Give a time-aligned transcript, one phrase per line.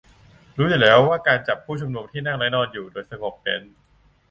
[0.57, 3.61] รู้อยู่แล้วว่าการจับผู้ชุมนุมที่นั่งและนอนอยู่โดยสงบเป็น